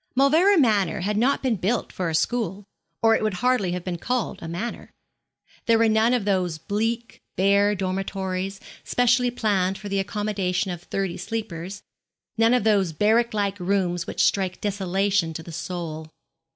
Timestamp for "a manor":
4.41-4.89